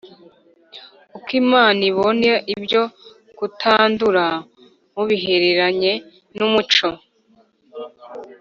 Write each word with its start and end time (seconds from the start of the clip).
Uko 1.17 1.29
Imana 1.43 1.79
ibona 1.91 2.31
ibyo 2.55 2.83
kutandura 3.37 4.25
mu 4.93 5.03
bihereranye 5.09 5.93
n 6.37 6.39
umuco 6.47 6.87